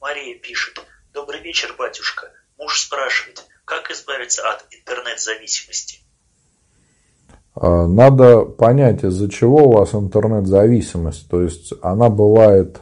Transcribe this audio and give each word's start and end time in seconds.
Мария 0.00 0.38
пишет. 0.38 0.80
Добрый 1.12 1.42
вечер, 1.42 1.74
батюшка. 1.78 2.28
Муж 2.58 2.80
спрашивает, 2.80 3.46
как 3.66 3.90
избавиться 3.90 4.42
от 4.48 4.64
интернет-зависимости? 4.70 5.98
А, 7.54 7.86
надо 7.86 8.46
понять, 8.46 9.04
из-за 9.04 9.28
чего 9.28 9.64
у 9.64 9.72
вас 9.72 9.94
интернет-зависимость. 9.94 11.28
То 11.28 11.42
есть 11.42 11.74
она 11.82 12.08
бывает 12.08 12.80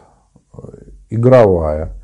э, 0.52 0.58
игровая 1.10 1.96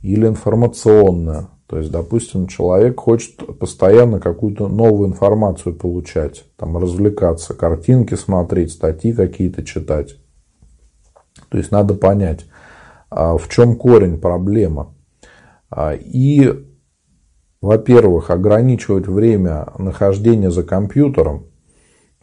или 0.00 0.26
информационная. 0.26 1.50
То 1.66 1.76
есть, 1.76 1.90
допустим, 1.90 2.46
человек 2.46 3.00
хочет 3.00 3.58
постоянно 3.58 4.18
какую-то 4.18 4.68
новую 4.68 5.10
информацию 5.10 5.74
получать, 5.74 6.44
там 6.56 6.78
развлекаться, 6.78 7.52
картинки 7.52 8.14
смотреть, 8.14 8.72
статьи 8.72 9.12
какие-то 9.12 9.62
читать. 9.62 10.16
То 11.50 11.58
есть 11.58 11.70
надо 11.70 11.94
понять, 11.94 12.46
в 13.14 13.48
чем 13.48 13.76
корень 13.76 14.18
проблемы. 14.18 14.88
А, 15.70 15.94
и, 15.94 16.52
во-первых, 17.60 18.30
ограничивать 18.30 19.06
время 19.06 19.68
нахождения 19.78 20.50
за 20.50 20.62
компьютером, 20.62 21.46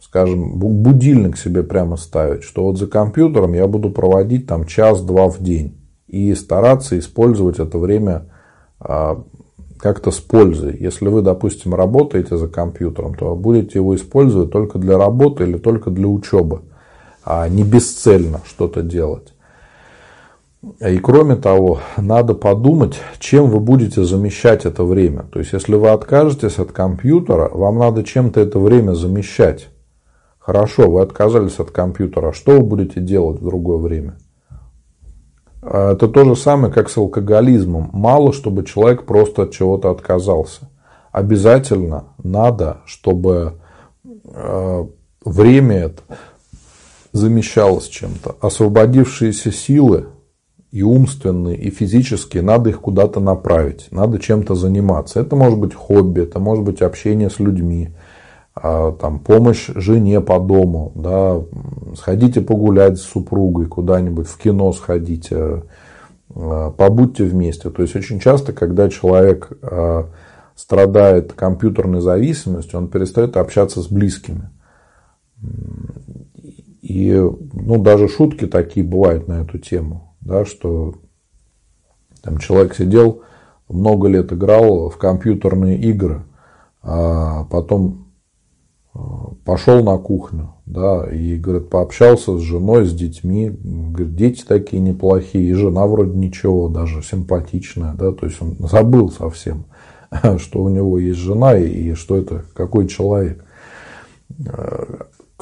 скажем, 0.00 0.58
будильник 0.58 1.36
себе 1.36 1.62
прямо 1.62 1.96
ставить, 1.96 2.42
что 2.42 2.64
вот 2.64 2.78
за 2.78 2.86
компьютером 2.86 3.54
я 3.54 3.66
буду 3.66 3.90
проводить 3.90 4.46
там 4.46 4.66
час-два 4.66 5.28
в 5.28 5.42
день 5.42 5.78
и 6.08 6.34
стараться 6.34 6.98
использовать 6.98 7.58
это 7.58 7.78
время 7.78 8.30
а, 8.80 9.22
как-то 9.78 10.10
с 10.10 10.20
пользой. 10.20 10.76
Если 10.78 11.08
вы, 11.08 11.22
допустим, 11.22 11.74
работаете 11.74 12.36
за 12.36 12.48
компьютером, 12.48 13.14
то 13.14 13.34
будете 13.34 13.78
его 13.78 13.94
использовать 13.96 14.50
только 14.50 14.78
для 14.78 14.98
работы 14.98 15.44
или 15.44 15.58
только 15.58 15.90
для 15.90 16.06
учебы, 16.06 16.62
а 17.24 17.48
не 17.48 17.64
бесцельно 17.64 18.40
что-то 18.44 18.82
делать. 18.82 19.34
И 20.80 20.98
кроме 20.98 21.34
того, 21.34 21.80
надо 21.96 22.34
подумать, 22.34 23.00
чем 23.18 23.50
вы 23.50 23.58
будете 23.58 24.04
замещать 24.04 24.64
это 24.64 24.84
время. 24.84 25.24
То 25.32 25.40
есть, 25.40 25.52
если 25.52 25.74
вы 25.74 25.88
откажетесь 25.88 26.58
от 26.58 26.70
компьютера, 26.70 27.48
вам 27.52 27.78
надо 27.78 28.04
чем-то 28.04 28.40
это 28.40 28.60
время 28.60 28.92
замещать. 28.92 29.68
Хорошо, 30.38 30.88
вы 30.88 31.02
отказались 31.02 31.58
от 31.58 31.72
компьютера. 31.72 32.32
Что 32.32 32.52
вы 32.52 32.60
будете 32.60 33.00
делать 33.00 33.40
в 33.40 33.44
другое 33.44 33.78
время? 33.78 34.18
А, 35.62 35.94
это 35.94 36.06
то 36.06 36.24
же 36.24 36.36
самое, 36.36 36.72
как 36.72 36.88
с 36.88 36.96
алкоголизмом. 36.96 37.90
Мало, 37.92 38.32
чтобы 38.32 38.64
человек 38.64 39.04
просто 39.04 39.42
от 39.42 39.50
чего-то 39.50 39.90
отказался. 39.90 40.68
Обязательно 41.10 42.04
надо, 42.22 42.78
чтобы 42.86 43.54
а, 44.26 44.86
время 45.24 45.76
это 45.76 46.02
замещалось 47.10 47.88
чем-то. 47.88 48.36
Освободившиеся 48.40 49.50
силы 49.50 50.06
и 50.72 50.82
умственные, 50.82 51.58
и 51.58 51.70
физические, 51.70 52.42
надо 52.42 52.70
их 52.70 52.80
куда-то 52.80 53.20
направить, 53.20 53.88
надо 53.90 54.18
чем-то 54.18 54.54
заниматься. 54.54 55.20
Это 55.20 55.36
может 55.36 55.58
быть 55.58 55.74
хобби, 55.74 56.22
это 56.22 56.40
может 56.40 56.64
быть 56.64 56.80
общение 56.80 57.28
с 57.28 57.38
людьми, 57.38 57.90
а, 58.54 58.92
там, 58.92 59.18
помощь 59.18 59.70
жене 59.74 60.22
по 60.22 60.38
дому, 60.40 60.92
да, 60.94 61.42
сходите 61.94 62.40
погулять 62.40 62.98
с 62.98 63.02
супругой 63.02 63.66
куда-нибудь, 63.66 64.26
в 64.26 64.38
кино 64.38 64.72
сходите, 64.72 65.64
а, 66.34 66.70
побудьте 66.70 67.24
вместе. 67.24 67.68
То 67.68 67.82
есть 67.82 67.94
очень 67.94 68.18
часто, 68.18 68.54
когда 68.54 68.88
человек 68.88 69.52
а, 69.62 70.08
страдает 70.56 71.34
компьютерной 71.34 72.00
зависимостью, 72.00 72.78
он 72.78 72.88
перестает 72.88 73.36
общаться 73.36 73.82
с 73.82 73.88
близкими. 73.88 74.48
И 76.80 77.12
ну, 77.12 77.82
даже 77.82 78.08
шутки 78.08 78.46
такие 78.46 78.84
бывают 78.84 79.28
на 79.28 79.42
эту 79.42 79.58
тему, 79.58 80.11
да, 80.22 80.44
что 80.44 80.94
там 82.22 82.38
человек 82.38 82.74
сидел, 82.74 83.22
много 83.68 84.08
лет 84.08 84.32
играл 84.32 84.88
в 84.88 84.96
компьютерные 84.96 85.78
игры, 85.78 86.24
а 86.82 87.44
потом 87.44 88.02
пошел 89.44 89.82
на 89.82 89.96
кухню, 89.96 90.54
да, 90.66 91.08
и, 91.10 91.36
говорит, 91.36 91.70
пообщался 91.70 92.36
с 92.38 92.42
женой, 92.42 92.84
с 92.84 92.92
детьми, 92.92 93.50
говорит, 93.50 94.14
дети 94.14 94.44
такие 94.46 94.82
неплохие, 94.82 95.50
и 95.50 95.54
жена 95.54 95.86
вроде 95.86 96.16
ничего, 96.16 96.68
даже 96.68 97.02
симпатичная, 97.02 97.94
да, 97.94 98.12
то 98.12 98.26
есть 98.26 98.40
он 98.42 98.56
забыл 98.60 99.10
совсем, 99.10 99.64
что 100.38 100.62
у 100.62 100.68
него 100.68 100.98
есть 100.98 101.18
жена 101.18 101.56
и 101.56 101.94
что 101.94 102.16
это, 102.16 102.44
какой 102.54 102.86
человек. 102.86 103.44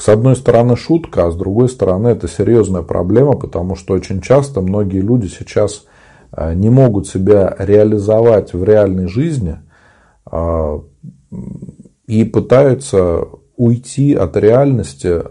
С 0.01 0.09
одной 0.09 0.35
стороны 0.35 0.75
шутка, 0.77 1.27
а 1.27 1.31
с 1.31 1.35
другой 1.35 1.69
стороны 1.69 2.07
это 2.07 2.27
серьезная 2.27 2.81
проблема, 2.81 3.33
потому 3.33 3.75
что 3.75 3.93
очень 3.93 4.19
часто 4.19 4.59
многие 4.61 4.99
люди 4.99 5.27
сейчас 5.27 5.85
э, 6.35 6.55
не 6.55 6.71
могут 6.71 7.07
себя 7.07 7.55
реализовать 7.59 8.51
в 8.53 8.63
реальной 8.63 9.07
жизни 9.07 9.59
а, 10.25 10.81
и 12.07 12.23
пытаются 12.23 13.27
уйти 13.57 14.15
от 14.15 14.35
реальности 14.37 15.21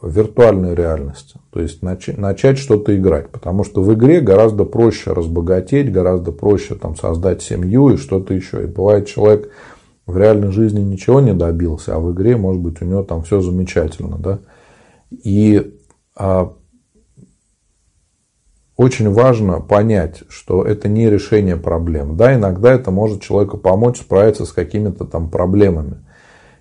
в 0.00 0.16
виртуальную 0.16 0.76
реальность. 0.76 1.34
То 1.52 1.60
есть 1.60 1.82
начать, 1.82 2.56
что-то 2.56 2.96
играть. 2.96 3.30
Потому 3.30 3.64
что 3.64 3.82
в 3.82 3.92
игре 3.94 4.20
гораздо 4.20 4.62
проще 4.62 5.12
разбогатеть, 5.12 5.90
гораздо 5.90 6.30
проще 6.30 6.76
там, 6.76 6.94
создать 6.94 7.42
семью 7.42 7.88
и 7.88 7.96
что-то 7.96 8.32
еще. 8.32 8.62
И 8.62 8.66
бывает 8.66 9.08
человек 9.08 9.50
в 10.10 10.18
реальной 10.18 10.52
жизни 10.52 10.80
ничего 10.80 11.20
не 11.20 11.32
добился, 11.32 11.96
а 11.96 12.00
в 12.00 12.12
игре, 12.12 12.36
может 12.36 12.60
быть, 12.60 12.82
у 12.82 12.84
него 12.84 13.02
там 13.02 13.22
все 13.22 13.40
замечательно. 13.40 14.18
Да? 14.18 14.40
И 15.10 15.74
а, 16.16 16.52
очень 18.76 19.12
важно 19.12 19.60
понять, 19.60 20.22
что 20.28 20.62
это 20.64 20.88
не 20.88 21.10
решение 21.10 21.56
проблем. 21.56 22.16
Да, 22.16 22.34
иногда 22.34 22.72
это 22.72 22.90
может 22.90 23.20
человеку 23.20 23.58
помочь 23.58 24.00
справиться 24.00 24.46
с 24.46 24.52
какими-то 24.52 25.04
там 25.04 25.28
проблемами. 25.28 25.98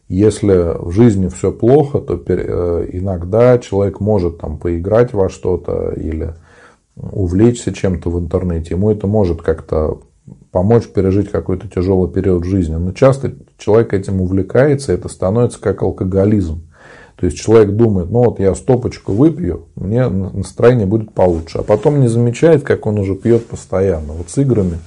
Если 0.09 0.77
в 0.77 0.91
жизни 0.91 1.29
все 1.29 1.51
плохо, 1.51 1.99
то 1.99 2.21
э, 2.27 2.89
иногда 2.91 3.57
человек 3.59 3.99
может 3.99 4.39
там 4.39 4.57
поиграть 4.57 5.13
во 5.13 5.29
что-то 5.29 5.91
или 5.91 6.33
увлечься 6.97 7.71
чем-то 7.71 8.09
в 8.09 8.19
интернете. 8.19 8.73
Ему 8.73 8.91
это 8.91 9.07
может 9.07 9.41
как-то 9.41 10.01
помочь 10.51 10.87
пережить 10.87 11.31
какой-то 11.31 11.67
тяжелый 11.67 12.11
период 12.11 12.43
жизни. 12.43 12.75
Но 12.75 12.91
часто 12.91 13.33
человек 13.57 13.93
этим 13.93 14.21
увлекается, 14.21 14.91
и 14.91 14.95
это 14.95 15.09
становится 15.09 15.59
как 15.59 15.81
алкоголизм. 15.81 16.63
То 17.15 17.25
есть 17.25 17.37
человек 17.37 17.75
думает, 17.75 18.09
ну 18.09 18.23
вот 18.23 18.39
я 18.39 18.55
стопочку 18.55 19.11
выпью, 19.11 19.67
мне 19.75 20.07
настроение 20.07 20.85
будет 20.85 21.13
получше. 21.13 21.57
А 21.59 21.63
потом 21.63 21.99
не 21.99 22.07
замечает, 22.07 22.63
как 22.63 22.85
он 22.85 22.97
уже 22.97 23.13
пьет 23.15 23.45
постоянно. 23.45 24.13
Вот 24.13 24.29
с 24.29 24.37
играми 24.37 24.79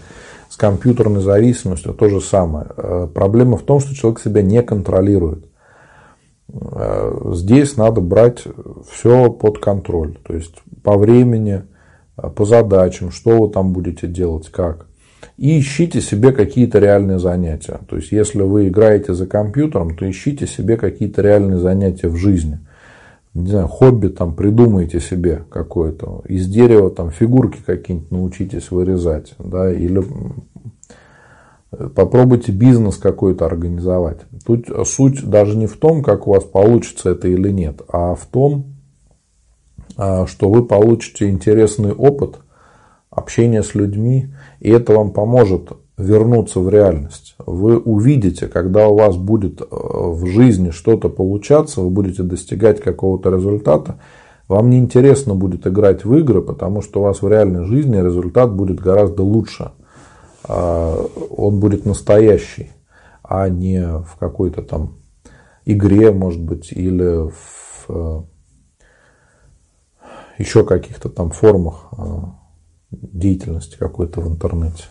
с 0.48 0.56
компьютерной 0.56 1.20
зависимостью 1.20 1.94
то 1.94 2.08
же 2.08 2.20
самое. 2.20 2.66
Э, 2.76 3.08
проблема 3.12 3.56
в 3.56 3.62
том, 3.62 3.80
что 3.80 3.94
человек 3.94 4.20
себя 4.20 4.42
не 4.42 4.62
контролирует. 4.62 5.46
Э, 6.52 7.32
здесь 7.34 7.76
надо 7.76 8.00
брать 8.00 8.44
все 8.90 9.30
под 9.30 9.58
контроль. 9.58 10.18
То 10.26 10.34
есть 10.34 10.54
по 10.82 10.96
времени, 10.96 11.62
э, 12.16 12.28
по 12.28 12.44
задачам, 12.44 13.10
что 13.10 13.42
вы 13.42 13.50
там 13.50 13.72
будете 13.72 14.06
делать, 14.06 14.50
как. 14.50 14.86
И 15.36 15.58
ищите 15.58 16.00
себе 16.00 16.32
какие-то 16.32 16.78
реальные 16.78 17.18
занятия. 17.18 17.80
То 17.88 17.96
есть, 17.96 18.12
если 18.12 18.42
вы 18.42 18.68
играете 18.68 19.14
за 19.14 19.26
компьютером, 19.26 19.96
то 19.96 20.08
ищите 20.08 20.46
себе 20.46 20.76
какие-то 20.76 21.22
реальные 21.22 21.58
занятия 21.58 22.08
в 22.08 22.16
жизни– 22.16 22.58
не 23.34 23.48
знаю, 23.48 23.66
хобби 23.66 24.08
там 24.08 24.34
придумайте 24.34 25.00
себе 25.00 25.44
какое-то. 25.48 26.22
Из 26.28 26.46
дерева 26.46 26.90
там 26.90 27.10
фигурки 27.10 27.60
какие-нибудь 27.64 28.10
научитесь 28.10 28.70
вырезать. 28.70 29.34
Да, 29.38 29.72
или 29.72 30.04
попробуйте 31.94 32.52
бизнес 32.52 32.98
какой-то 32.98 33.46
организовать. 33.46 34.20
Тут 34.44 34.66
суть 34.86 35.24
даже 35.24 35.56
не 35.56 35.66
в 35.66 35.78
том, 35.78 36.02
как 36.02 36.26
у 36.26 36.32
вас 36.32 36.44
получится 36.44 37.10
это 37.10 37.28
или 37.28 37.48
нет, 37.50 37.80
а 37.88 38.14
в 38.14 38.26
том, 38.26 38.74
а, 39.96 40.26
что 40.26 40.50
вы 40.50 40.66
получите 40.66 41.30
интересный 41.30 41.92
опыт 41.92 42.36
общения 43.12 43.62
с 43.62 43.74
людьми, 43.74 44.34
и 44.58 44.70
это 44.70 44.94
вам 44.94 45.12
поможет 45.12 45.72
вернуться 45.98 46.60
в 46.60 46.68
реальность. 46.68 47.36
Вы 47.38 47.78
увидите, 47.78 48.48
когда 48.48 48.88
у 48.88 48.96
вас 48.96 49.16
будет 49.16 49.60
э, 49.60 49.66
в 49.70 50.26
жизни 50.26 50.70
что-то 50.70 51.08
получаться, 51.10 51.82
вы 51.82 51.90
будете 51.90 52.22
достигать 52.22 52.80
какого-то 52.80 53.30
результата, 53.30 54.00
вам 54.48 54.70
не 54.70 54.78
интересно 54.78 55.34
будет 55.34 55.66
играть 55.66 56.04
в 56.04 56.14
игры, 56.16 56.42
потому 56.42 56.80
что 56.80 57.00
у 57.00 57.02
вас 57.04 57.22
в 57.22 57.28
реальной 57.28 57.64
жизни 57.64 57.96
результат 57.96 58.52
будет 58.52 58.80
гораздо 58.80 59.22
лучше. 59.22 59.72
А, 60.44 60.96
он 61.30 61.60
будет 61.60 61.86
настоящий, 61.86 62.70
а 63.22 63.48
не 63.48 63.80
в 63.80 64.16
какой-то 64.18 64.62
там 64.62 64.96
игре, 65.64 66.10
может 66.10 66.42
быть, 66.42 66.72
или 66.72 67.28
в 67.28 67.86
э, 67.88 68.22
еще 70.38 70.64
каких-то 70.64 71.08
там 71.08 71.30
формах 71.30 71.88
э, 71.96 72.02
деятельности 72.92 73.76
какой-то 73.76 74.20
в 74.20 74.28
интернете. 74.28 74.84